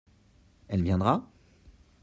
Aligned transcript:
Elle 0.67 0.81
viendra? 0.81 1.29